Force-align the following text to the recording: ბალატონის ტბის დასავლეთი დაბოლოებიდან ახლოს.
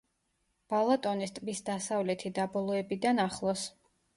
ბალატონის 0.73 1.35
ტბის 1.35 1.61
დასავლეთი 1.69 2.33
დაბოლოებიდან 2.39 3.25
ახლოს. 3.29 3.71